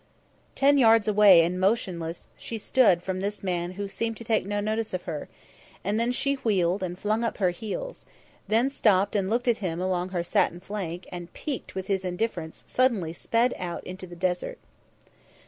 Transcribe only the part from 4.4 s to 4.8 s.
no